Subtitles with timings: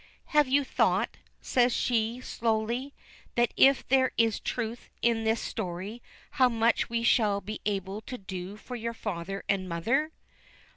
[0.33, 2.91] "Have you thought," says she, slowly,
[3.35, 8.17] "that if there is truth in this story, how much we shall be able to
[8.17, 10.11] do for your father and mother!"